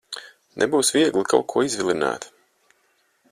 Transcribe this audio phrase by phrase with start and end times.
[0.61, 2.29] Nebūs viegli kaut ko izvilināt.